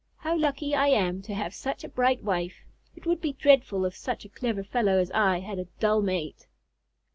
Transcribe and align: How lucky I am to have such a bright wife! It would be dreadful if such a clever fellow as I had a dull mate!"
How 0.17 0.35
lucky 0.35 0.73
I 0.73 0.87
am 0.87 1.21
to 1.21 1.33
have 1.35 1.53
such 1.53 1.83
a 1.83 1.87
bright 1.87 2.23
wife! 2.23 2.65
It 2.95 3.05
would 3.05 3.21
be 3.21 3.33
dreadful 3.33 3.85
if 3.85 3.95
such 3.95 4.25
a 4.25 4.29
clever 4.29 4.63
fellow 4.63 4.97
as 4.97 5.11
I 5.11 5.41
had 5.41 5.59
a 5.59 5.65
dull 5.79 6.01
mate!" 6.01 6.47